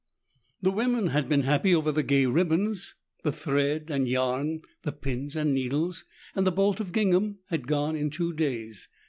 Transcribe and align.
The 0.63 0.71
women 0.71 1.09
had 1.09 1.29
been 1.29 1.43
happy 1.43 1.75
over 1.75 1.91
the 1.91 2.01
gay 2.01 2.25
ribbons, 2.25 2.95
the 3.21 3.31
thread 3.31 3.91
and 3.91 4.07
yarn, 4.07 4.61
the 4.81 4.91
pins 4.91 5.35
and 5.35 5.53
needles, 5.53 6.05
and 6.33 6.43
the 6.47 6.51
bolt 6.51 6.79
of 6.79 6.91
gingham 6.91 7.37
had 7.49 7.67
gone 7.67 7.95
in 7.95 8.09
two 8.09 8.33
days. 8.33 8.87